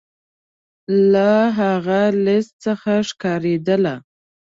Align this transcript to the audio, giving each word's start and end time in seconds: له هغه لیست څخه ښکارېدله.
له 1.11 1.31
هغه 1.57 2.01
لیست 2.25 2.53
څخه 2.65 2.93
ښکارېدله. 3.09 3.95